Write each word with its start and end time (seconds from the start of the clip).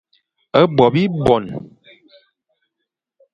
A 0.59 0.61
Bo 0.75 0.85
bibuane. 0.93 1.53